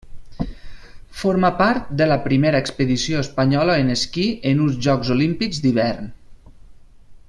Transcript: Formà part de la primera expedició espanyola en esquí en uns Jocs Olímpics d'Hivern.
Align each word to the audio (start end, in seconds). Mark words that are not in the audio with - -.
Formà 1.23 1.51
part 1.59 1.91
de 1.99 2.07
la 2.13 2.17
primera 2.23 2.63
expedició 2.65 3.21
espanyola 3.27 3.77
en 3.85 3.95
esquí 3.99 4.27
en 4.53 4.67
uns 4.67 4.83
Jocs 4.87 5.13
Olímpics 5.17 5.65
d'Hivern. 5.67 6.13